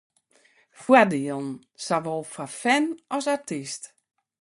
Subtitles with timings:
[0.81, 1.47] Foardielen,
[1.85, 2.85] sawol foar fan
[3.17, 3.81] as artyst.